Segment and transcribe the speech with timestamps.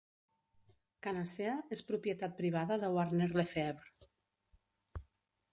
[1.07, 5.07] Kanacea és propietat privada de Warner Lefevre.